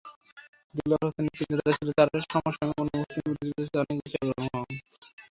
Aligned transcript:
দেলওয়ার 0.73 1.03
হোসেনের 1.05 1.35
চিন্তাধারা 1.37 1.73
ছিল 1.77 1.89
তাঁর 1.97 2.09
সমসাময়িক 2.25 2.79
অন্য 2.81 2.93
মুসলিম 3.01 3.23
বুদ্ধিজীবীদের 3.25 3.67
চেয়ে 3.67 3.81
অনেক 3.83 3.97
বেশি 4.03 4.17
অগ্রগামী। 4.21 4.75